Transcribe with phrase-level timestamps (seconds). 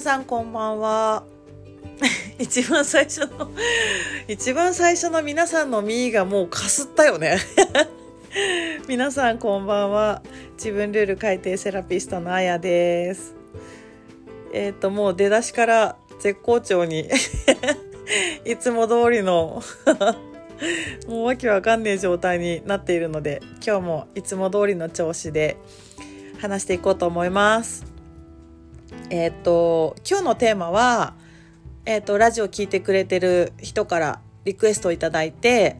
[0.00, 1.24] 皆さんこんばんは。
[2.40, 3.50] 一番最初の
[4.28, 7.36] 一番最初の皆さんのミーがもうかすったよね。
[8.88, 10.22] 皆さんこんばんは。
[10.54, 13.34] 自分ルール改定セラピストのあやです。
[14.54, 17.06] えっ、ー、ともう出だしから絶好調に
[18.46, 19.62] いつも通りの
[21.08, 25.58] もうわけわかんねえ状態になっているので今日もいつも通りの調子で
[26.40, 27.89] 話していこうと思います。
[29.10, 31.14] えっ、ー、と今日のテーマは
[31.84, 35.76] えっ、ー、とラジオ聞いてくれてる人からリクエストをいただいて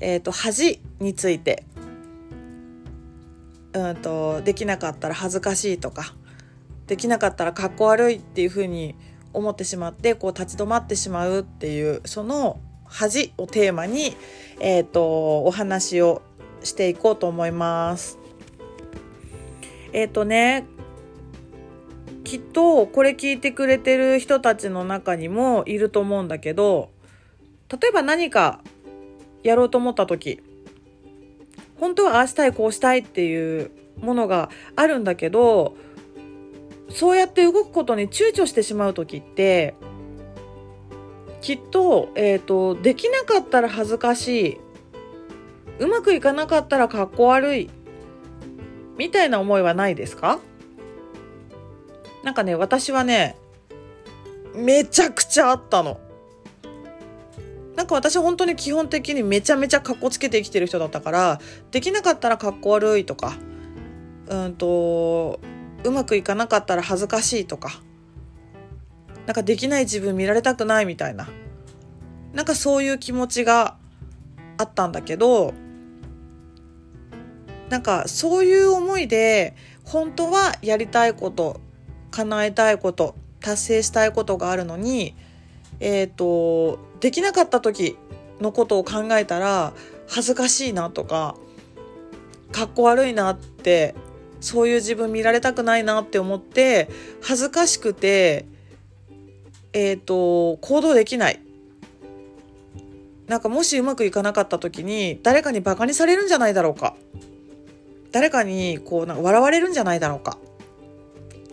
[0.00, 1.64] えっ、ー、と恥について
[3.72, 6.14] うんとできなかったら恥ずかしいとか
[6.86, 8.94] できなかったらかっこ悪いっていうふうに
[9.32, 14.14] 思ってしまってこう立ち止まってしまうっていうその恥をテーマに、
[14.60, 16.22] えーと、お話を
[16.62, 18.18] していこうと思います。
[19.92, 20.64] えっ、とね
[22.24, 26.90] きっとこれ聞いてくれてる人たちの中にもいると思うんだけど
[27.70, 28.60] 例えば何か
[29.42, 30.42] やろうと思った時
[31.78, 35.76] 本当はああしたいこうしたいっていうものがあるんだけど
[36.88, 39.74] そうやって動くことに躊躇してしまう時って
[41.40, 44.60] きっと,、えーと、できなかったら恥ずかしい
[45.78, 47.70] うまくいかなかったらかっこ悪い
[48.96, 50.38] みたいな思いはないですか？
[52.24, 53.36] なんかね私はね
[54.54, 56.00] めちゃくちゃあったの。
[57.76, 61.40] なんか私本当に基本的にめちゃめちゃかっこつけて生きてる人だったから
[61.72, 63.34] できなかったらかっこ悪いとか
[64.28, 65.40] うんと
[65.82, 67.72] うまくいかなかったら恥ずかしいとか
[69.26, 71.28] なんかできない自分見られたくないみたいな
[72.32, 73.76] なんかそういう気持ちが
[74.56, 75.52] あったんだけど
[77.70, 81.60] なんかそういう思いで本当はやりたいこと
[82.14, 85.16] 叶えたいこと達成したいことがあるのに
[85.80, 87.96] え、ー、とできなかった時
[88.40, 89.72] のことを考えたら
[90.08, 91.34] 恥ずかしいなとか
[92.52, 93.96] かっこ悪いなって
[94.40, 96.88] そういう自分見られたくないなって思って
[97.20, 98.46] 恥ずかしくて
[99.72, 101.40] えっ、ー、と行動できない。
[103.26, 106.94] なんかもしうまくいかなかった時に誰かにバカにされるんじゃないだろうか。
[108.12, 110.38] 誰かにこうなんか笑われるんじゃないだろうか。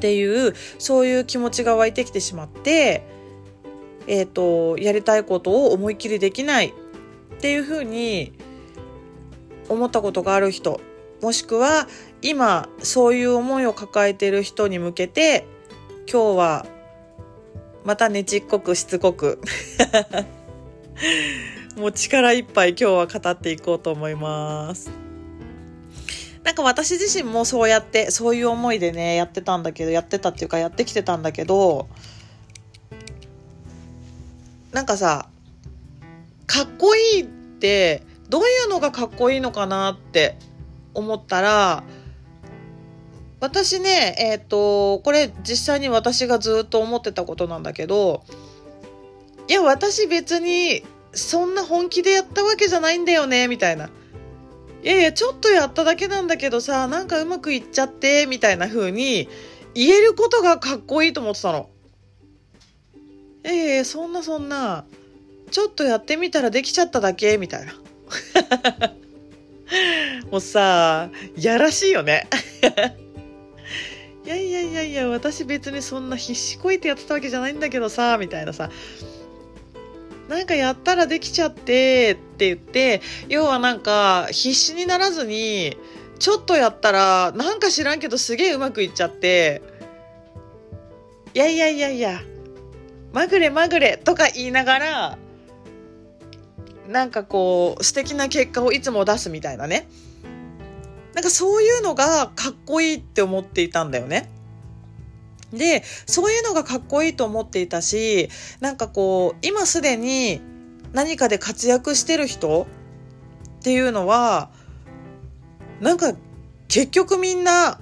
[0.02, 3.04] っていうそういう気持ちが湧いてきてしまって
[4.08, 6.74] えっ、ー、とやりたいことを思いっきりできないっ
[7.40, 8.34] ていうふうに
[9.70, 10.82] 思ったことがある人
[11.22, 11.88] もしくは
[12.24, 15.46] 今そういう思いを抱えている人に向けて
[16.12, 16.66] 今日は
[17.86, 19.40] またねちっこくしつこく
[21.78, 25.01] もう力いっぱい今日は語っていこうと思います。
[26.44, 31.88] なんか私自身もそうやってそういう思いでねやってたんだけどやってたっていうかやってきてたんだけど
[34.72, 35.28] なんかさ
[36.48, 40.36] かっこいいってどういうのがかっこいいのかなって
[40.94, 41.84] 思ったら
[43.40, 48.24] 私ねえっ、ー、とこれ実際に私がずっと思ってたことなんだけど
[49.48, 53.90] いや私別にそんな本気でやったわけじゃないんだよねみたいな。
[54.84, 59.30] いやいやちょっとやっただけなんだけどさなんかうまくいっちゃってみたいな風に
[59.74, 61.70] 言えることがかっこいいと思ってたの。
[63.44, 64.86] ええそんなそんな
[65.52, 67.74] ちょっとやってみたらできちゃっただけみたいな。
[70.32, 72.28] もうさ、やらしいよね。
[74.26, 78.70] いやいやいやいや、私別にそんな必死こいてやってたわけじゃないんだけどさ、みたいなさ。
[80.30, 85.78] なんかやったらできちゃってって言って、要はなんか必死にならずに、
[86.18, 89.62] ちょっとやったら、なんか知らんけどすげえうまくいっちゃって、
[91.36, 92.22] いやいやいやいや、
[93.14, 95.18] まぐれまぐれとか言いながら、
[96.88, 99.88] なんかこう素敵な結果をいつも出すみたいなね
[101.14, 104.30] なんかそういうのがかっこいいって思っていたんだよね。
[105.54, 108.30] でそういうのがかっこいいと思っていたし
[108.62, 110.42] なんかこう今すでに
[110.94, 112.68] 何かで活躍してる人
[113.60, 114.50] っていうのは
[115.80, 116.14] なんか
[116.68, 117.80] 結局みんな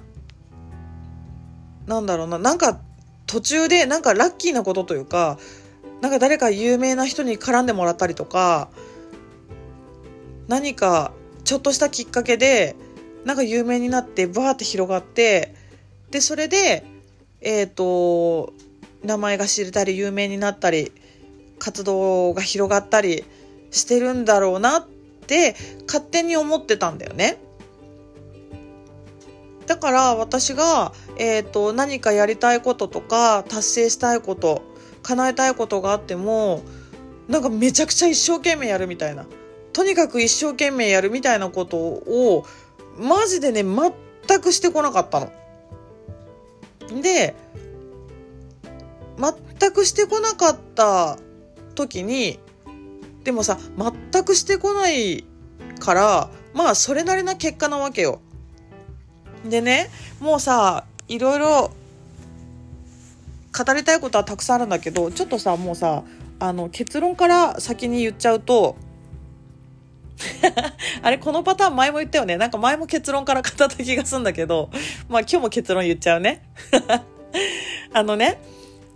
[1.86, 2.80] なんだろうななんか
[3.26, 5.38] 途中でなんかラッキーなことというか
[6.00, 8.68] なんか誰か有名な人に絡んでもらったりとか
[10.48, 11.12] 何か
[11.44, 12.76] ちょっとしたきっかけで
[13.24, 15.54] なんか有名になってバーって広がって
[16.10, 16.84] でそれで
[17.40, 18.52] えっ、ー、と
[19.04, 20.92] 名前が知れたり有名になったり
[21.60, 23.24] 活動が広がったり
[23.70, 24.86] してるんだろうなっ
[25.26, 25.54] て
[25.86, 27.38] 勝手に思ってたんだよね。
[29.66, 34.62] だから私が、えーと、何かやりたいこととか達成したいこと
[35.04, 36.62] 叶えたいことがあっても
[37.28, 39.26] なんかめちゃくちゃ一生懸命やるみたいな
[39.72, 42.44] とにかく一生懸命やるみたいなことを
[42.98, 45.30] マジでね全くしてこなかったの。
[47.00, 47.36] で
[49.16, 51.16] 全くしてこなかった
[51.74, 52.38] 時に
[53.24, 53.58] でもさ
[54.12, 55.24] 全くしてこない
[55.78, 58.20] からまあそれなりな結果なわけよ。
[59.44, 59.88] でね
[60.20, 61.70] もうさいろいろ
[63.56, 66.04] 語りたいことはたくさんあるんだけどちょっとさもうさ
[66.38, 68.76] あの結論から先に言っちゃうと
[71.02, 74.70] あれこのパターン前も言ったよねなんか前も結論から語った気がするんだけど
[75.08, 76.42] まあ今日も結論言っちゃうね
[77.92, 78.40] あのね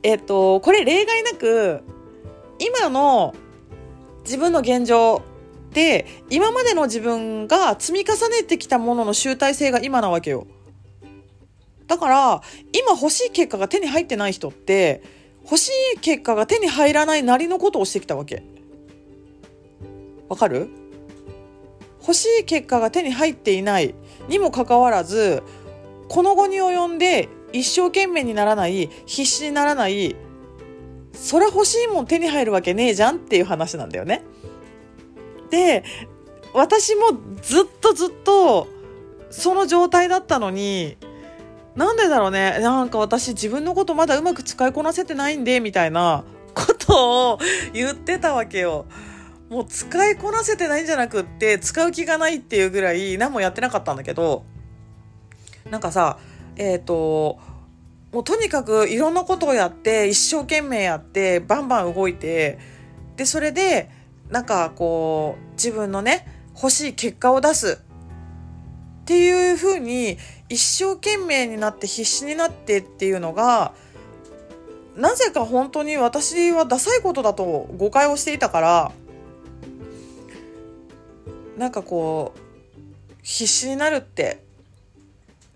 [0.02, 1.82] えっ、とこれ例外なく
[2.58, 3.34] 今の
[4.24, 5.22] 自分の現状
[5.72, 10.46] で今までの自分が積み重ねてきたものの集大成が今なわけよ。
[11.86, 12.42] だから
[12.72, 15.02] 今欲しい結果が手に入ってない人って
[15.42, 18.42] 欲しい結果が手に入らないなりのことをしてきたわけ。
[20.28, 20.70] わかる？
[22.00, 23.94] 欲しい結果が手に入っていない
[24.28, 25.42] にもかかわらず
[26.08, 30.16] この後に及んで一生懸命にならない必死にならない
[31.14, 34.22] そりゃ欲しいもん手に入るわけねえじゃんっていう話なんだよね。
[35.50, 35.84] で
[36.52, 38.68] 私もずっとずっと
[39.30, 40.96] その状態だったのに
[41.74, 46.24] なんでだろうねなんか私自分のことまだうまく使いこなせてないんでみたいな
[46.54, 47.38] ことを
[47.72, 48.86] 言ってたわけよ。
[49.50, 54.44] もう使いこなせてないんじゃなくって使う気がないっていうぐらい何もやってなかったんだけど
[55.70, 56.18] なんかさ
[56.56, 57.38] えっ、ー、と
[58.14, 62.60] もうとにかくいろんなことをやって一生懸命やってバンバン動いて
[63.16, 63.90] でそれで
[64.30, 66.24] なんかこう自分のね
[66.54, 67.80] 欲しい結果を出す。
[69.02, 70.16] っていうふうに
[70.48, 73.74] 一生懸命になって必死になってっていうのが
[74.96, 78.92] なぜか本当に私はダサいことだと誤解をしていたから
[81.58, 82.40] なんかこう
[83.22, 84.42] 必死になるって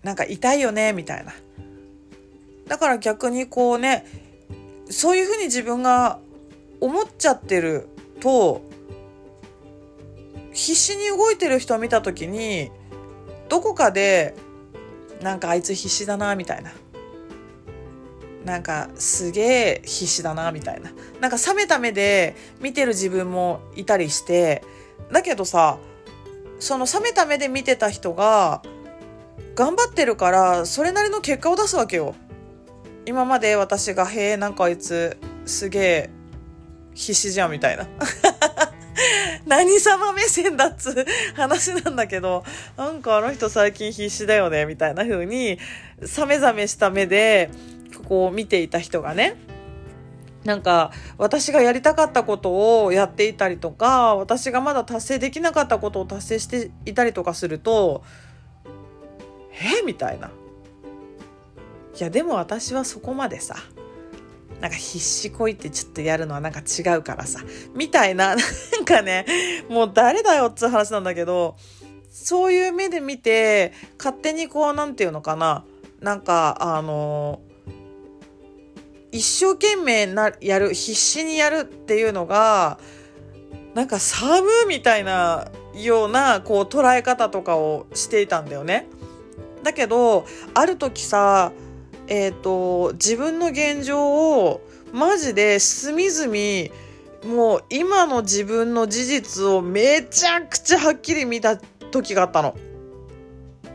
[0.03, 1.33] なんか痛いよねみたいな。
[2.69, 4.05] だから逆にこうね
[4.89, 6.19] そういうふうに自分が
[6.79, 7.89] 思っちゃってる
[8.21, 8.61] と
[10.53, 12.71] 必死に動いてる人を見た時に
[13.49, 14.35] どこかで
[15.21, 16.71] なんかあいつ必死だなみたいな
[18.45, 24.63] なんかすげえ必死だなみたいななんか冷めた目で見てる自分もいたりして
[25.11, 25.77] だけどさ
[26.59, 28.61] その冷めた目で見てた人が
[29.55, 32.15] 頑張ってるからそれなりの結果を出すわけよ。
[33.09, 36.09] 今まで私が「へえなんかあいつすげえ
[36.93, 37.87] 必死じゃん」みたいな。
[39.47, 42.43] 何様目線だっつ話なんだけど、
[42.77, 45.57] なんかあの人最近必死だよね、みたいな風に、
[46.05, 47.49] さめざめした目で、
[48.07, 49.37] こう見ていた人がね、
[50.43, 58.03] なんか私がやりたかったことをやっていたりとか私がまだ達成できなかったことを達成していたりとかすると
[59.51, 60.29] えみたいな。
[61.99, 63.57] いやでも私はそこまでさ
[64.61, 67.39] なんか必死こいてちょっとやるのはなんか違うからさ、
[67.73, 68.41] みたいな、 な
[68.81, 69.25] んかね、
[69.69, 71.55] もう誰だよっつう話なんだけど、
[72.11, 75.63] そういう目で見て、勝手にこう、なんていうのかな、
[76.01, 77.39] なんか、あの
[79.11, 82.79] 一生懸命な、やる、必死にやるっていうのが、
[83.75, 88.87] なんか寒みたいなような、こう、捉え方とかをしていたんだよね。
[89.63, 91.53] だけど、ある時さ、
[92.09, 94.61] えっ、ー、と、自分の現状を
[94.91, 102.55] マジで隅々、もう今の自分の事実をめちゃくちゃはっきり見た時があったの。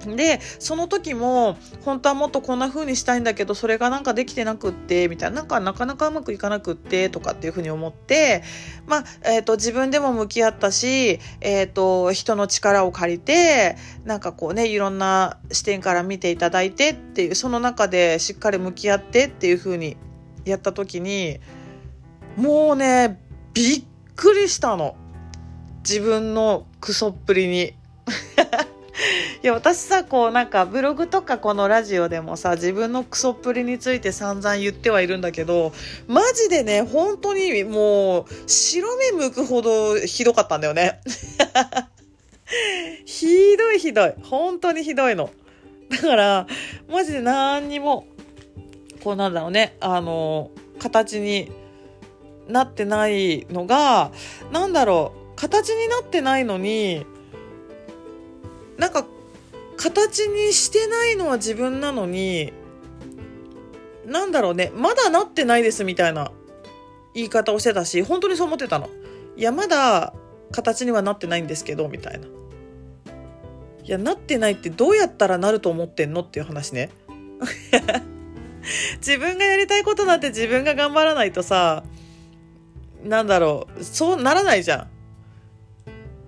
[0.04, 8.42] でその時も本当はもっとこんな風にしたいんだけどそれがなんかできてなくってみたいななんかなかなかうまくいかなくってとかっていう風に思って
[8.86, 19.96] まあ、えーと、自分でも向き合ったし、えーと、人の力を借りてなんかこうねいろんな視点から見ていただいてっていうその中でしっかり向き合ってっていう風に
[20.44, 21.38] やった時に
[22.36, 23.20] もうね
[23.54, 23.84] びっ
[24.16, 24.96] くりしたの
[25.78, 27.74] 自分のクソっぷりに。
[29.44, 35.74] いや私さこうなんかブログとかこのラジオでもさ自分のクソっぷりについて散々言ってはいるんだけど
[36.08, 40.98] マジでね本当にもう白目向くほどひどかったんだよね。
[43.04, 44.14] ひどいひどい。
[44.22, 45.28] 本当にひどいの。
[45.90, 46.46] だから
[46.88, 48.06] マジで何にも
[49.02, 51.52] こうなんだろうねあの形に
[52.48, 54.10] なってないのが
[54.50, 57.04] なんだろう形になってないのに
[58.78, 59.04] なんか
[59.76, 62.52] 形にしてないのは自分なのに
[64.06, 66.30] なんだろうねまだなってないですみたいな
[67.14, 68.88] 言い方をしてたし本当にそう思ってたの。
[69.36, 70.14] いやまだ
[70.52, 72.26] 形にはなってないんですけどみたいな。
[73.84, 76.90] いやなってないってどうやったらなると思ってんのっていう話ね。
[78.98, 81.84] 自分がやりたいことなんて自分が頑張らないとさ
[83.04, 84.93] なんだろうそうならないじゃん。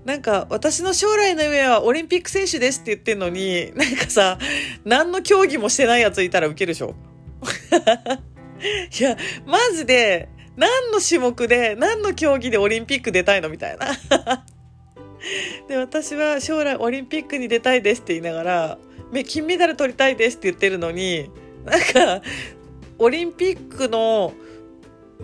[0.06, 4.38] なんか私の将来の夢はオリンピック選手ですって言ってんのになんかさ
[4.84, 6.94] 何の競技もしてないやついたらウケるでしょ？
[8.98, 13.48] いやマジで何の種目で何の競技でオリンピック出たいの？
[13.48, 13.88] みたいな。
[15.68, 18.78] で私は将来オリンピックに出たいですって言いながら
[19.26, 21.30] 金メダル取りたいですって言ってるのに
[21.64, 22.22] なんか
[23.00, 24.34] オリンピックの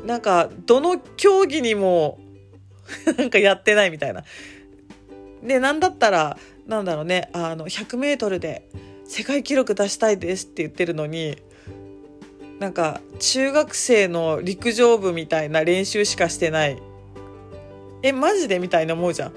[0.04, 2.18] なんかどの競技にも
[3.16, 4.24] なんかやってないみたいな。
[5.42, 8.68] で何だったらなんだろうねあの 100m で
[9.04, 11.36] 世界記録出したいですって言ってるのに
[12.60, 16.80] なんか中学生の陸上部みたいな練習しかしてない。
[18.04, 19.32] えマジでみたいな思うじゃん。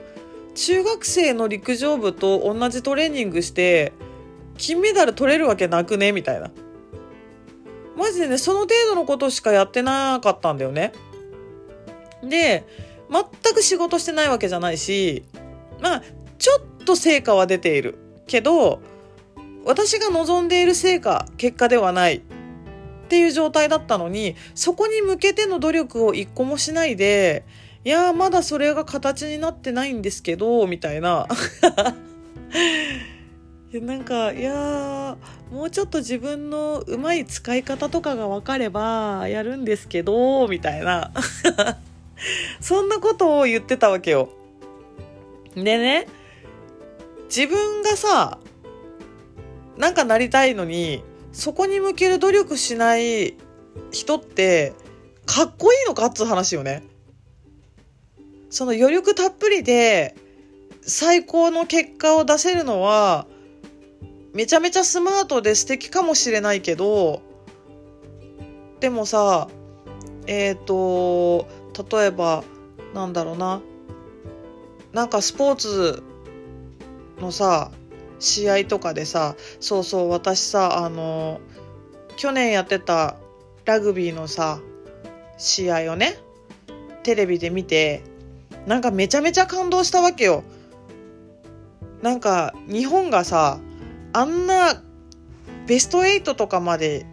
[0.54, 3.94] 中学生の陸上部と同じトレーニングして
[4.58, 6.52] 金メダル取れるわけなくねみたいな。
[7.98, 10.94] マジでねその程度のことしかやってなかったんだよね。
[12.24, 12.66] で
[13.10, 15.24] 全く仕事してないわけじゃないし
[15.82, 16.04] まあ
[16.38, 18.82] ちょっと成果は出ているけど
[19.66, 22.22] 私が望んでいる成果結果ではないっ
[23.08, 27.46] ていう状態だったのにそこに向けての努力を一個もしないで
[27.84, 31.28] いやまだそれが形になってないんですけどみたいな
[33.72, 35.18] いやなんかいや
[35.52, 41.12] もうちょっと自分のうまい使い方とかが分かればやるんですけどみたいな
[42.60, 44.30] そんなことを言ってたわけよ。
[45.56, 46.08] でね
[47.26, 48.40] 自分がさ
[49.78, 53.36] なんかなりたいのにそこに向ける努力しない
[53.92, 54.74] 人って
[55.26, 56.84] かっこいいのかっつう話よね。
[58.50, 60.16] その余力たっぷりで
[60.82, 63.28] 最高の結果を出せるのは
[64.34, 67.22] めちゃめちゃスマートで素敵かもしれないけど
[68.80, 69.50] でもさ
[70.28, 71.48] えっ、ー、と
[71.98, 72.44] 例えば
[72.94, 73.62] なんだろうな
[74.96, 76.04] なんかスポーツ
[77.20, 77.70] のさ
[78.20, 81.42] 試合とかでさそうそう私さあの
[82.16, 83.18] 去年やってた
[83.66, 84.62] ラグビーのさ
[85.38, 86.18] 試合をね
[87.04, 88.04] テレビで見て
[88.68, 90.44] なんかめちゃめちゃ感動したわけよ。
[92.02, 93.60] なんか日本がさ
[94.14, 94.82] あんな
[95.68, 97.06] ベスト8とかまで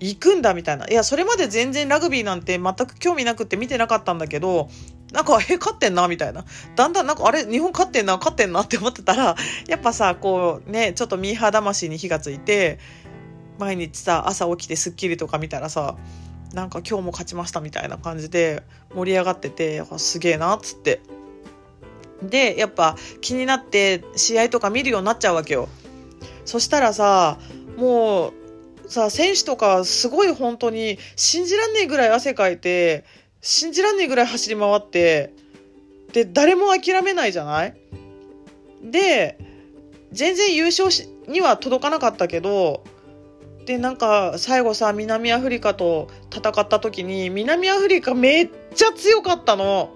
[0.00, 4.68] 行くんだみたいないやそれまで全然ラグビーなんて全く興味なくて見てなかったんだけど
[5.16, 6.44] なんかえ勝ってんなみたいな。
[6.74, 9.34] だんだんなんかあれ日本勝ってんな勝ってんな って思ってたら
[9.66, 12.78] やっぱさこうねちょっとミーハー魂に火がついて
[13.58, 15.96] 毎日さ朝起きて『スッキリ』とか見たらさ
[16.52, 18.62] なんか今日も勝ちましたみたいな感じで
[18.94, 21.00] 盛り上がっててすげえなっつって。
[22.22, 25.70] でやっぱ気になって試合とか見るようになっちゃうわけよ。
[26.44, 27.38] そしたらさ
[27.78, 28.34] も
[28.84, 33.04] うさ選手とかすごい本当に信じらんねえぐらい汗かいて
[33.46, 35.32] 信じらんねえぐらい走り回って
[36.12, 37.74] で誰も諦めないじゃない？
[38.82, 39.38] で
[40.12, 42.82] 全然優勝しには届かなかったけど
[43.66, 49.90] でなんか最後さ南アフリカと戦った時に南アフリカめっちゃ強かったの。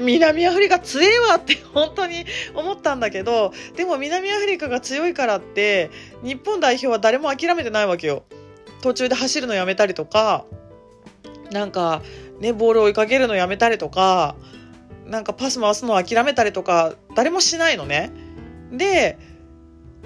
[0.00, 5.90] 南アフリカ強えわって 本当に思ったんだけどでも南アフリカが強いからって
[6.22, 8.24] 日本代表は誰も諦めてないわけよ。
[8.82, 10.46] 途中で走るのやめたりとか
[11.50, 12.02] なんか
[12.40, 14.36] ねボールを追いかけるのやめたりとか
[15.06, 18.10] なんかパス回すのを諦めたりとか誰もしないのね。
[18.72, 19.18] で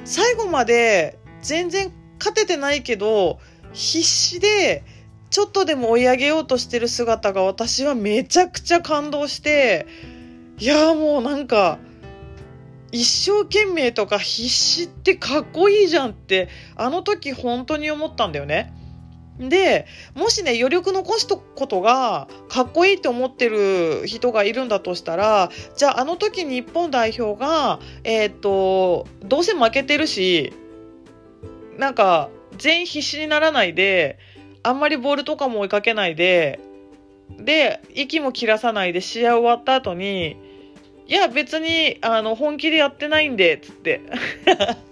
[0.05, 3.39] 最後まで全然勝ててないけど
[3.73, 4.85] 必死で
[5.31, 9.87] ちょっとでも追い上げようとしてる姿が私はめちゃくちゃ感動して
[10.59, 11.79] いやもうなんか
[12.91, 18.73] 一生懸命とか必死ってかっこいいじゃんってあの時本当に思ったんだよね。
[19.39, 30.53] でもしね余力残すことがかっこいいって思ってる人がいるんだとしたらじゃああの時日本代表がえっ、とどうせ負けてるし
[31.77, 34.19] なんか全員必死にならないで
[34.65, 36.59] あんまりボールとかも追いかけないで
[37.39, 40.37] で息も切らさないで試合終わった後に
[41.07, 44.01] いや別にあの本気でやってないんでっつって。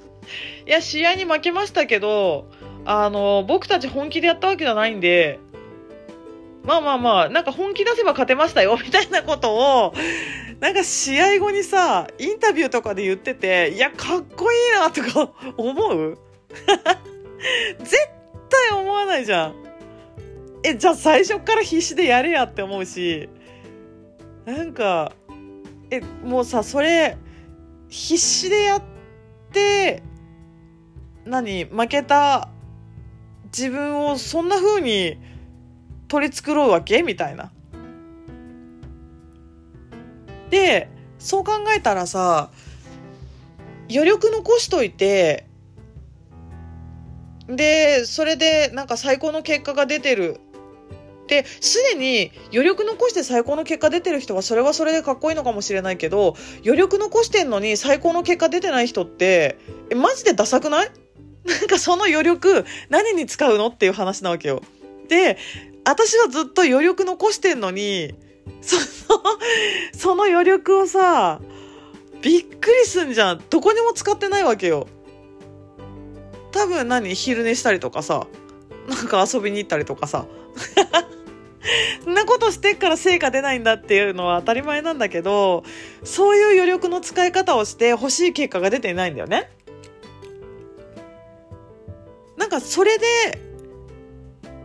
[0.67, 2.47] いや試合に負けましたけど
[2.87, 5.41] あの僕たち本気でやったわけじゃないんで
[6.65, 9.95] まあまあまあなんか本気出せば勝てましたよ みたいなことを
[10.61, 16.19] なんか試合後にさインタビューとかで言ってていやかっこいいなとか 思う？
[17.79, 17.97] 絶
[18.49, 19.55] 対思わないじゃん。
[20.63, 23.29] えじゃあ最初から必死でやれやって思うし
[24.45, 25.13] なんか
[25.91, 27.17] えもうさそれ
[27.89, 28.83] 必死でやっ
[29.53, 30.03] て
[31.25, 32.49] 何負けた
[33.47, 35.19] 自分をそんな風に
[36.09, 37.03] 取り繕うわけ？
[37.03, 37.53] みたいな。
[40.51, 40.89] で
[41.19, 42.51] そう考えたらさ
[43.91, 45.47] 余力残しといて
[47.49, 50.41] でそれでなんか最高の結果が出てる。
[51.29, 59.59] ですでに余力残して最高の結果出てる人はそれはそれでかっこいいのかもしれないけど余力残してんのに最高の結果出てない人って
[59.91, 60.91] えマジでダサくない？
[61.47, 64.63] なんかその余力何に使うのっていう話なわけよ。
[65.09, 65.39] で
[65.85, 68.15] 私はずっと余力残してんのに
[68.61, 69.21] その
[69.93, 71.41] その余力をさ
[72.23, 74.89] びっくりすんじゃんどこにも使ってないわけよ。
[76.51, 78.27] 多分何昼寝したりとかさ
[78.89, 80.27] なんか遊びに行ったりとかさ
[82.03, 85.65] そんなことしてっから成果出ないんだっていうのは当たり前なんだけど
[86.03, 89.51] そういう余力の使い方をして欲しい結果が出ていないんだよね。
[92.57, 93.41] かそれで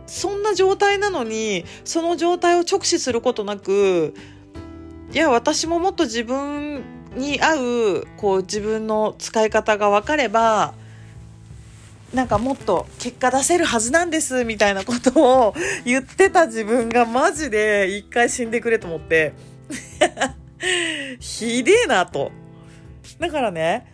[0.06, 4.14] そんな状態なのにその状態を直視することなく
[5.12, 6.82] いや私ももっと自分
[7.16, 7.54] に合
[8.00, 10.74] うこう自分の使い方が分かれば
[12.14, 19.32] なんかもっと結果出せるはずなんですみたいなことを 言ってた自分がマジで一回死んでくれと思って
[21.20, 22.30] ひでえなと。
[23.18, 23.86] だからね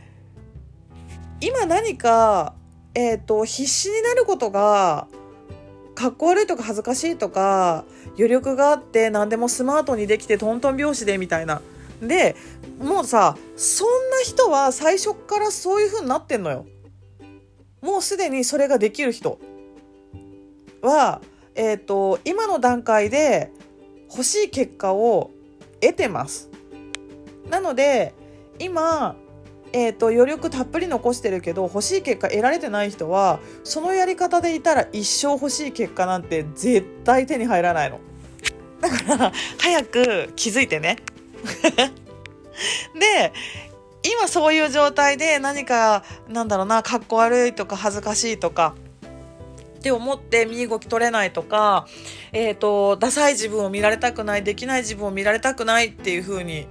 [1.40, 2.54] 今何か、
[2.94, 5.08] えっ、ー、と必死になることが
[5.94, 7.84] かっこ悪いとか恥ずかしいとか
[8.16, 11.60] 余力があって何でもスマートにできてトントン拍子でみたいな。
[12.00, 12.36] で
[12.78, 16.66] もうさそんな人は最初からそういう風になってんのよ。
[17.80, 19.38] もうすでにそれができる人
[20.82, 21.20] は、
[21.54, 23.50] えーと、今の段階で
[24.10, 25.30] 欲しい結果を
[25.80, 26.50] 得てます。
[27.50, 28.14] なので
[28.58, 29.16] 今、
[29.72, 38.00] えーと、余力たっぷり残してるけど欲しい結果得られてない人はそのやり方でいたら一生欲しい結果なんて絶対手に入らないの。
[38.80, 40.96] だから早く気づいてね。
[42.98, 43.32] で
[44.02, 48.74] 今そういう状態で何かなんだろうなかっこ悪いとか恥ずかしいとか
[49.78, 51.86] って思って身動き取れないとか、
[52.32, 56.66] えっ、ー、とダサい自分を見られたくないできない自分を見られたくないっていう風に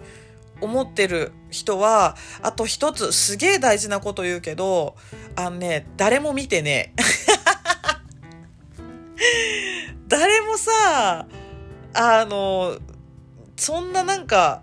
[0.62, 4.96] 思ってる人はあと一つすげえ大事なこと言うけど
[5.36, 6.94] あのね誰も見てね
[10.08, 11.28] 誰もさ
[11.94, 12.78] あの
[13.56, 14.62] そんななんか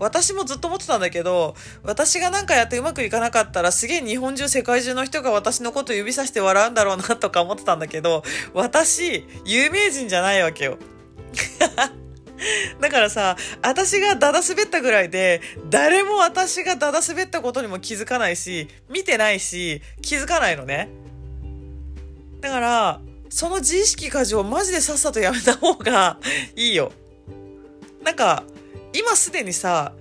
[0.00, 8.22] 私もずっと思ってたんだけど、私がなんかやってうまくいかなかったらすげえ日本中世界中の人が私のこと指さして笑うんだろうなとか思ってたんだけど、
[8.54, 10.78] 私、有名人じゃないわけよ。
[12.80, 20.88] だからさ、私がダダ滑ったぐらいで、誰も私がダダ滑ったことにも気づかないし、見てないし、気づかないのね。
[22.40, 26.18] だから、その自意識過剰マジでさっさとやめた方が
[26.56, 26.92] いいよ。
[28.02, 28.44] なんか、
[28.92, 29.92] 今すでにさ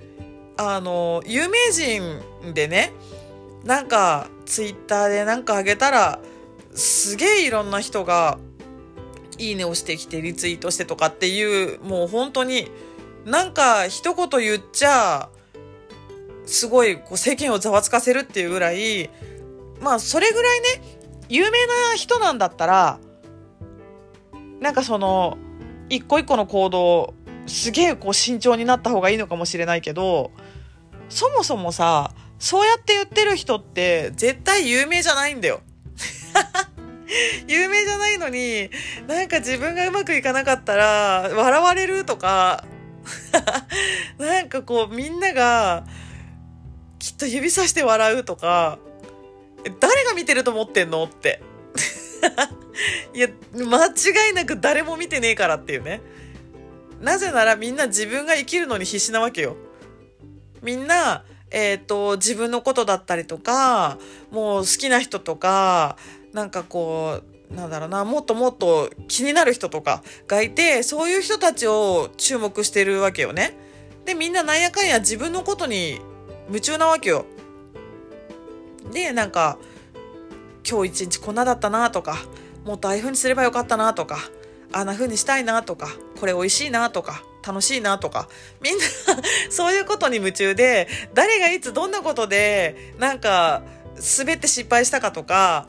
[0.58, 2.22] あの有名人
[2.54, 2.92] でね
[3.64, 6.20] なんかツイッターでなんかあげたら
[6.74, 8.40] すげえいろんな人が
[9.40, 12.70] いいねをしてきてリツイートしてとかっていうもう本当に
[13.26, 15.30] なんか一言言っちゃ
[16.46, 19.10] すごいこう世間をざわつかせるっていうぐらい
[19.82, 20.68] まあそれぐらいね
[21.30, 23.00] 有名な人なんだったら
[24.60, 25.38] なんかその
[25.90, 27.14] 一個一個の行動
[27.48, 30.32] すげえこう慎重になった方がいいのかもしれないけど
[31.08, 35.62] そもそもさそうやって言ってる人って絶対有名じゃないんだよ。
[37.48, 38.70] 有名じゃないのに
[39.08, 42.66] なんか自分がうまくいかなかったら笑われるとか
[44.18, 45.84] なんかこうみんなが
[47.00, 48.78] きっと指さして笑うとか
[49.80, 51.42] 誰が見てると思ってんのって
[53.14, 56.02] いや間違いなく誰も見てねえからっていうね
[57.02, 59.56] なぜならみんな自分が生きるのに必死なわけよ。
[60.62, 63.98] みんな、えっ、ー、と、自分のことだったりとか、
[64.32, 65.98] もう好きな人とか、
[66.34, 73.56] なんかこう、なんだろうな、もっともっと気になる人とかがいて、そういう人たちを注目してるわけよね。
[74.06, 76.00] で、みんななんやかんや自分のことに
[76.48, 77.26] 夢中なわけよ。
[78.92, 79.58] で、なんか、
[80.70, 82.18] 今日一日こんなだったなとか、
[82.66, 84.18] もっとああいう風にすればよかったなとか、
[84.72, 85.88] あんな風にしたいなとか
[86.20, 88.28] これ美味しいなとか楽しいなとか、
[88.62, 88.84] みんな
[89.50, 93.64] そういうことに夢中で、誰がいつどんなことで、なんか、
[94.18, 95.68] 滑って失敗したかとか、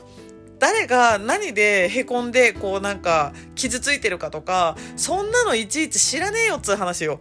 [0.61, 7.19] 誰が何でへこんで、こうなんか、傷ついてるかとか、そんなのいちいち知らねえよっつう話よ。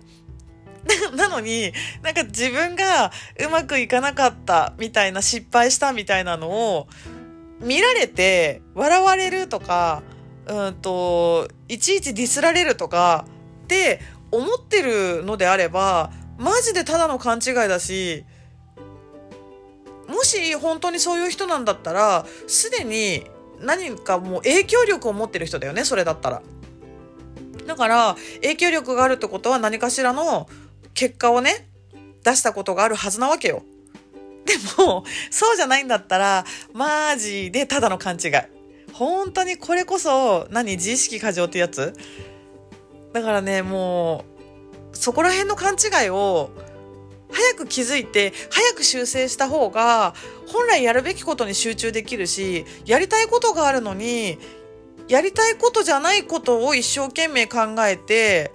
[1.17, 1.73] なのに、
[2.03, 3.11] なんか自分が
[3.43, 6.89] うまくいかなかったみたいな失敗したみたいなのを
[7.63, 10.03] 見られて笑われるとか、
[10.47, 13.25] うんと、いちいちディスられるとか
[13.65, 18.27] って思ってるのであれば、マジでただの勘違いだし、
[20.11, 23.25] もし本当にそういう人なんだったら、すでに
[23.61, 26.43] 何かもう影響力を持ってる人だよね、それだったら。
[27.67, 30.49] だから、影響力があるってことは何かしらの
[30.95, 31.69] 結果をね、
[32.25, 33.63] 出したことがあるはずなわけよ。
[34.45, 38.33] でも、そうじゃないんだったら、マジでただの勘違い。
[38.93, 41.95] 本当にこれこそ、何自意識過剰ってやつ？
[43.13, 44.25] だからね、も
[44.93, 46.51] う、そこら辺の勘違いを、
[47.33, 50.15] 早く気づいて、早く修正した方が、
[50.49, 54.39] 本来やるべきことに集中できるし、やりたいことがあるのに、
[55.09, 58.53] やりたいことじゃないことを一生懸命考えて、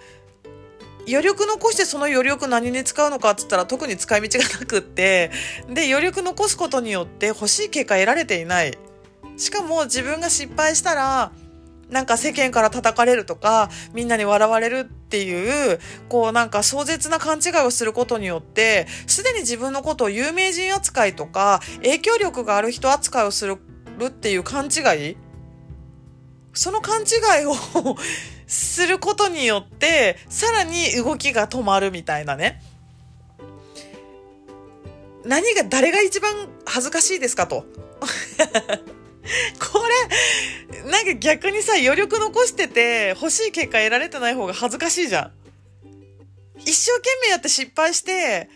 [1.07, 5.31] 余力残してその余力何に使うのかっつったら特に使い道がなくって、
[5.69, 8.77] で、余力残すことによって欲しい結果得られていない。
[9.37, 11.31] しかも自分が失敗したら、
[11.89, 23.57] なんか世間から叩かれるとか、みんなに笑われるっていう、こうなんか壮絶な勘違いをすることによって、すでに自分のことを有名人扱いとか、影響力がある人扱いをする
[24.03, 25.17] っていう勘違い
[26.55, 27.53] その勘違いを
[28.47, 32.61] することによって、さらに動きが止まるみたいなね。
[35.25, 37.65] 何が、誰が一番恥ずかしいですかと。
[39.59, 45.31] これ、なんか逆にさ、余力残してて欲しい結果得られてない方が恥ずかしいじゃん。
[46.59, 48.49] 一生懸命やって失敗して、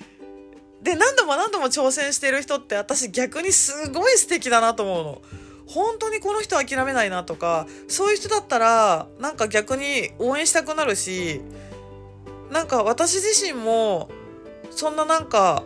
[0.82, 5.22] で、何度も何度も挑戦してる人って私逆にすごい素敵だなと思うの。
[5.68, 11.42] 本当にこの人諦めないなとか、そういう人だったら、なんか逆に応援したくなるし、
[12.52, 14.10] なんか私自身も、
[14.72, 15.63] そんななんか、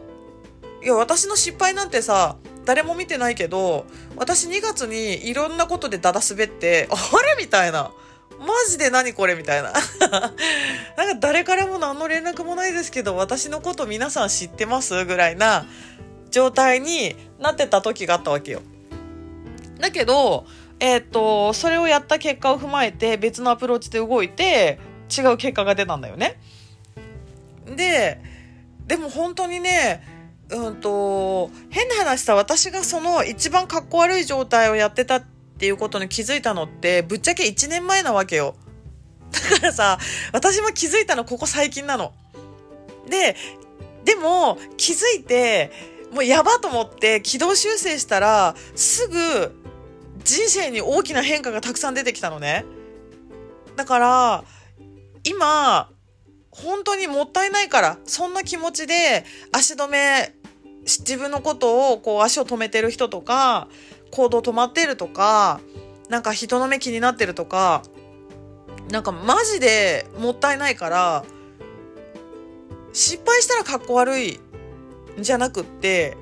[0.82, 6.96] いや、私の失敗なんてさ、誰も見てないけど、私2月にいろんなことでダダ滑って、あ
[7.38, 7.44] れ？
[7.44, 7.92] みたいな。
[8.40, 9.36] マジで何これ？
[9.36, 9.74] みたいな。
[10.02, 10.36] なんか
[11.20, 15.06] 誰からも何の連絡もないですけど、私のこと皆さん知ってます？
[15.06, 15.66] ぐらいな
[16.32, 18.62] 状態になってた時があったわけよ。
[19.80, 20.46] だけど、
[20.80, 24.80] えっ、と、それをやった結果を踏まえて別のアプローチで動いて
[25.16, 26.40] 違う結果が出たんだよね。
[27.66, 28.20] で、
[28.86, 30.04] でも本当にね、
[30.50, 35.24] うんと、変な話さ、私がその一番かっこ悪い状態をやってたっ
[35.58, 38.56] ていうことに気づいたのって、ぶっちゃけ1年前なわけよ。
[39.32, 40.00] だからさ、
[40.32, 42.14] 私も気づいたのここ最近なの。
[43.10, 43.36] で、
[44.04, 45.72] でも気づいて、
[46.12, 49.52] もうやばと思って軌道修正したら、すぐ
[50.24, 52.66] 人生に大きな変化がたくさん出てきたのね。
[53.76, 54.44] だから、
[55.24, 55.90] 今、
[56.56, 60.34] 本当にもったいないから、そんな気持ちで足止め、
[60.84, 63.68] 自分のことをこう足を止めてる人とか、
[64.12, 65.60] 行動止まってるとか、
[66.10, 67.82] なんか人の目気になってるとか、
[68.92, 71.26] なんかマジでもったいないから、
[72.92, 74.40] 失敗したらかっこ悪い
[75.20, 76.16] んじゃなくって、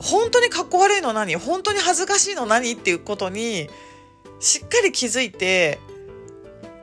[0.00, 1.36] 本当にかっこ悪いの何？
[1.36, 2.72] 本当に恥ずかしいの何？
[2.72, 3.68] っていうことに
[4.40, 5.78] しっかり気づいて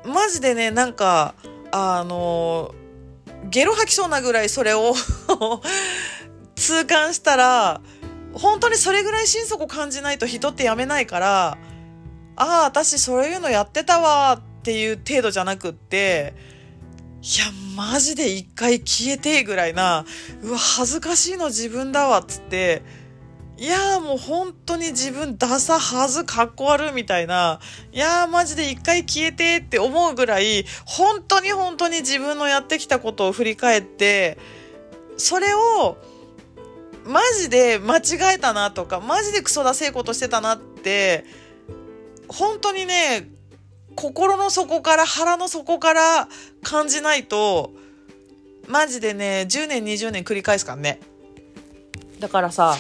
[0.05, 1.33] マジでねなんか
[1.71, 2.73] あの
[3.49, 4.93] ゲロ吐きそうなぐらいそれを
[6.56, 7.82] 痛感したら
[8.34, 11.58] 本当にそれぐらい心底感じないと人ってやめないから
[12.36, 16.34] ああ私そういうのやってたわっていう程度じゃなくって
[17.21, 20.06] いやマジで一回消えてぐらいな
[20.43, 22.84] うわ恥ずかしいの自分だわっつって
[23.60, 27.60] いやーもう本当に自分ダサはずかっこ悪いみたいな、
[27.91, 34.38] いやーマジで一回消えてって思うぐらい、本当に本当に自分のやってきたことを振り返って、
[35.17, 35.98] それを、
[37.04, 41.26] マジで間違えたなとか、マジでクソだせえことしてたなって、
[42.28, 43.28] 本当にね、
[43.96, 46.28] 心の底から腹の底から
[46.62, 47.72] 感じないと、
[48.67, 51.00] マジでね、10年20年繰り返すからね。
[52.20, 52.76] だからさ、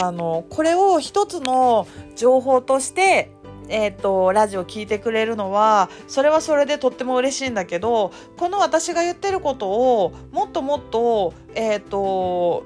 [0.00, 3.30] あの、これを一つの情報として、
[3.68, 12.64] えっ、ー、と、ラジオ聞いてくれるのは、それはそれでとっても嬉しいんだけど、この私が言ってることを、もっともっと、えっ、ー、と、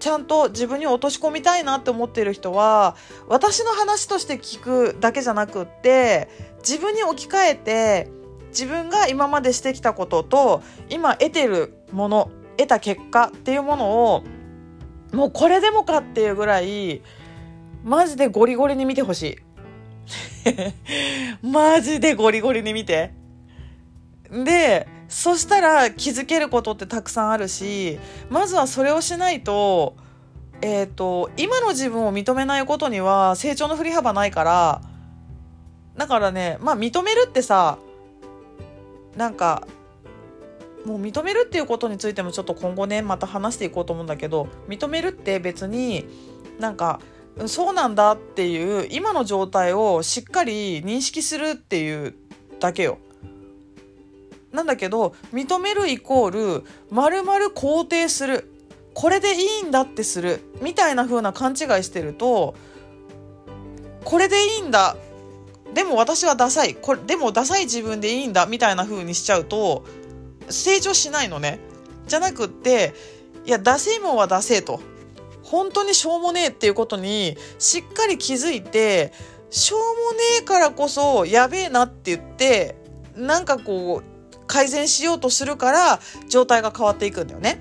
[0.00, 2.96] ちゃんと自分に落とし込みたいなって思ってる人は、
[3.28, 8.10] 私の話として聞くだけじゃなくって、自分に置き換えて、
[8.50, 14.24] 自分が今までしてきたことと今得てるもの得た結果っていうものを
[15.12, 17.02] もうこれでもかっていうぐらい
[17.84, 19.36] マジでゴリゴリに見てほしい。
[21.46, 23.12] マジでゴリゴリに見て。
[24.30, 29.96] で、そしたら気づけることってたくさんあるし、まずはそれをしないと、
[30.60, 34.82] えっ、ー、と、今の自分を認めないことには成長の振り幅ないから、
[35.96, 37.78] だからね、まあ認めるってさ、
[39.16, 39.66] なんか、
[40.88, 46.06] もう認めるっていうことについてもちょっと今後ね、また話していこうと思うんだけど、認めるって別に
[46.58, 47.00] なんか、
[47.46, 52.14] そうなんだっていう今の状態をしっかり認識するっていう
[52.58, 52.98] だけよ。
[54.50, 58.50] なんだけど認めるイコールまるまる肯定する。
[58.94, 60.40] これでいいんだってする。
[60.62, 62.56] みたいな風な勘違いしてると
[64.04, 64.96] これでいいんだ。
[65.74, 66.74] でも私はダサい。
[66.74, 68.46] これでもダサい自分でいいんだ。
[68.46, 69.84] みたいな風にしちゃうと
[70.50, 71.60] 成長しないのね。
[72.06, 72.94] じゃなくって
[73.44, 74.80] いやダセいもんはダセえと
[75.42, 79.12] 本当にしょうもねえっていうことにしっかり気づいて
[79.50, 82.76] しょうもねえからこそやべえなって言って
[83.16, 87.60] なんかこう改善しようとするから状態が変わっていくんだよね。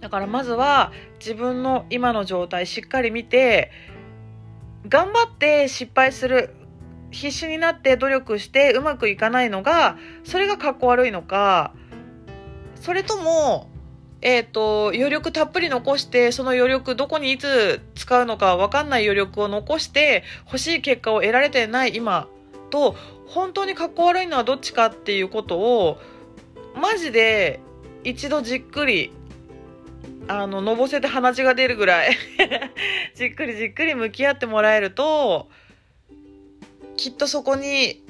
[0.00, 3.70] だからまずは自分の今の状態しっかり見て
[4.88, 6.54] 頑張って失敗する
[7.12, 11.72] 必死になって努力してうまくいかないのがそれがかっこ悪いのか
[12.80, 13.68] それとも
[14.22, 22.28] えっ、ー、と、余力たっぷり残して、その余力どこにいつ使うのかわかんない余力を残して、欲しい結果を得られてない今
[22.70, 22.94] と、
[23.26, 25.98] 本当にかっこ悪いのはどっちかっていうことを、
[26.80, 27.58] マジで
[28.04, 29.12] 一度じっくり、
[30.28, 32.16] あの、のぼせて鼻血が出るぐらい
[33.16, 35.48] じっくりじっくり向き合ってもらえると、
[37.02, 38.00] きっとそこに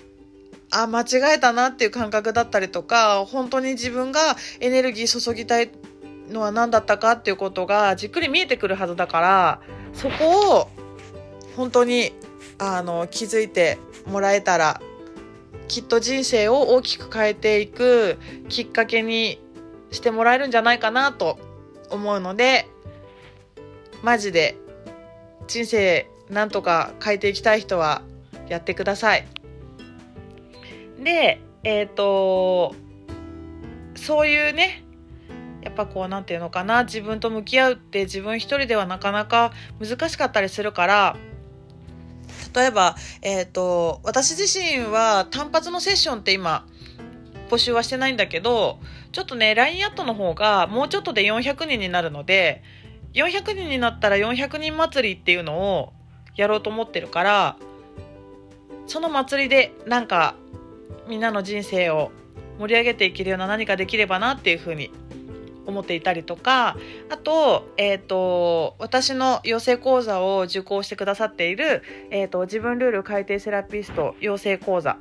[0.71, 5.71] あ、間違えたなっていう感覚だったりとか、本当に自分がエネルギー注ぎたい
[6.29, 9.61] のは何だったかっていうことがじっくり見えてくるはずだから
[9.95, 10.69] そこを
[11.57, 12.13] 本当に
[12.59, 14.81] あの気づいてもらえたら
[15.69, 19.41] きっと人生を大きく変えていくきっかけに
[19.91, 21.39] してもらえるんじゃないかなと
[21.91, 22.69] 思うので
[24.03, 24.57] マジで
[25.49, 28.03] 人生なんとか変えていきたい人は
[28.53, 29.27] やってください。
[31.03, 32.75] でえっ、ー、と
[33.95, 34.85] そういうね
[35.63, 41.17] やっぱこう何て言うのかな自分と向き合うって自分一人ではなかなか難しかったりするから
[42.55, 46.67] 例えば、えっ、ー、と私自身は単発のセッションって今
[47.49, 48.79] 募集はしてないんだけど
[49.13, 52.63] ちょっとね LINE アットの方がもうちょっとで400人になるので
[53.15, 55.93] 400人になったら400人祭りっていうのを
[56.37, 57.57] やろうと思ってるから
[58.87, 60.35] その祭りでなんか
[61.09, 62.11] みんなの人生を
[62.59, 64.91] 盛り上げていけるような何かできればなっていうふうに
[65.67, 66.77] 思っていたりとか
[67.09, 74.99] あと,、えーと、私の養成講座を受講してくださっている、えーと、自分ルール改定セラピスト養成講座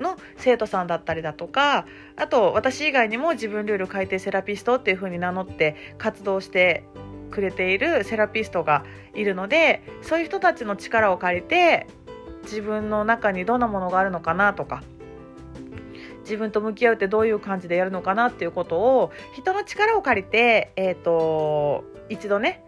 [0.00, 6.84] の生徒さんだったりだとかあと私以外にも自分ルール改定セラピストっていう風に名乗って活動して
[7.30, 11.86] くれているセラピストがいるのでそういう人たちの力を借りて
[12.42, 14.82] 自分の中にどんなものがあるのかなとか
[16.22, 22.64] 自分と向き合うってどういう感じでやるのかなっていうことを人の力を借りて、えーと、一度ね、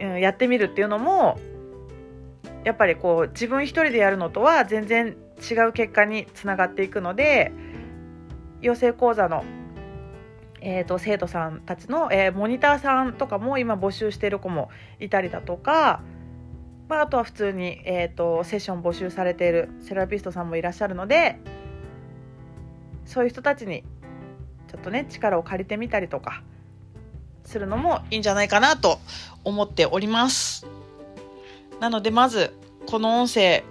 [0.00, 1.38] うん、やってみるっていうのも
[2.64, 7.52] やっぱりこう自分一人でやるのとは全然違う結果につながっていくので
[8.60, 9.44] 養成講座の、
[10.60, 16.02] えーと、生徒さんたちの、えー、モニターさんとかも今募集している子もいたりだとか、
[16.88, 21.38] まあ、あとは普通に、えーとセッション募集されているセラピストさんもいらっしゃるので
[23.04, 23.82] そういう人たちに
[24.68, 26.42] ちょっとね力を借りてみたりとか
[27.44, 28.98] するのもいいんじゃないかなと
[29.44, 30.66] 思っております。
[31.80, 32.52] なのでまず
[32.86, 33.64] この音声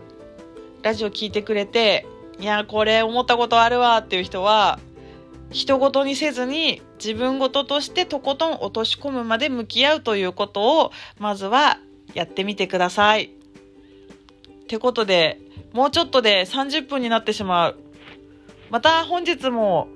[0.84, 2.06] ラジオ聞いてくれて
[2.40, 4.80] いやこれ思ったことあるわっていう人は
[5.50, 11.80] 人事にせずに自分事としてとことん落とし込むまで向き合うということをまずは
[12.16, 13.26] やってみてください。
[13.26, 13.30] っ
[14.68, 15.40] てことで
[15.74, 17.76] もうちょっとで30分になってしまう。
[18.72, 19.90] また本日も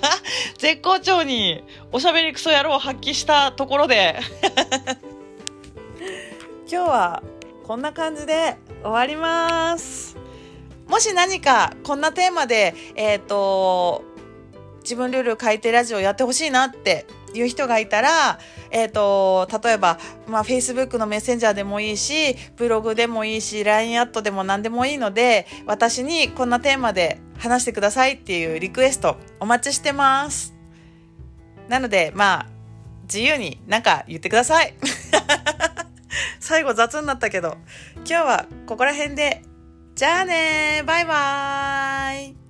[0.56, 4.18] 絶好調におしゃべりクソ野郎を発揮したところで
[6.70, 7.22] 今日は
[7.66, 10.16] こんな感じで終わります。
[10.88, 14.04] もし何かこんなテーマで、えっ、ー、と、
[14.82, 18.38] 自分ルール改定ラジオやってほしいなっていう人がいたら、
[18.70, 30.54] えっ、ー、と、例えば、まあ、Facebook のメッセンジャーでもいいし、ブログでもいいし、LINE アットでも何でもいいので、私にこんなテーマで話してくださいっていうリクエストお待ちしてます。
[31.68, 32.46] なので、まあ、
[33.02, 34.74] 自由になんか言ってください。
[36.40, 37.56] 最後雑になったけど、
[37.96, 39.42] 今日はここら辺で、
[39.94, 42.43] じゃあねバイバーイ